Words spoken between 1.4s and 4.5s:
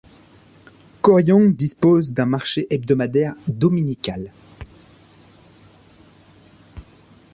dispose d'un marché hebdomadaire dominical.